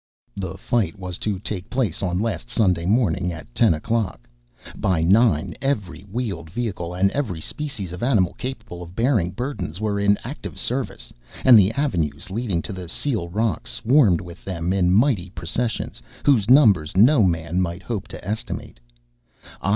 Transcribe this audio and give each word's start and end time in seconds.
The 0.35 0.57
fight 0.57 0.97
was 0.97 1.19
to 1.19 1.37
take 1.37 1.69
place 1.69 2.01
on 2.01 2.17
last 2.17 2.49
Sunday 2.49 2.87
morning 2.87 3.31
at 3.31 3.53
ten 3.53 3.75
o'clock. 3.75 4.27
By 4.75 5.03
nine 5.03 5.53
every 5.61 6.01
wheeled 6.11 6.49
vehicle 6.49 6.95
and 6.95 7.11
every 7.11 7.39
species 7.39 7.91
of 7.93 8.01
animal 8.01 8.33
capable 8.33 8.81
of 8.81 8.95
bearing 8.95 9.29
burthens, 9.29 9.79
were 9.79 9.99
in 9.99 10.17
active 10.23 10.57
service, 10.59 11.13
and 11.45 11.55
the 11.55 11.71
avenues 11.73 12.31
leading 12.31 12.63
to 12.63 12.73
the 12.73 12.89
Seal 12.89 13.29
Rock 13.29 13.67
swarmed 13.67 14.21
with 14.21 14.43
them 14.43 14.73
in 14.73 14.91
mighty 14.91 15.29
processions 15.29 16.01
whose 16.25 16.49
numbers 16.49 16.97
no 16.97 17.21
man 17.21 17.61
might 17.61 17.83
hope 17.83 18.07
to 18.07 18.27
estimate. 18.27 18.79